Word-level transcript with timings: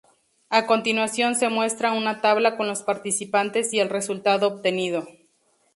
A 0.49 0.65
continuación 0.65 1.35
se 1.35 1.47
muestra 1.49 1.91
una 1.91 2.21
tabla 2.21 2.57
con 2.57 2.67
los 2.67 2.81
participantes 2.81 3.71
y 3.71 3.77
el 3.79 3.89
resultado 3.91 4.47
obtenido. 4.47 5.05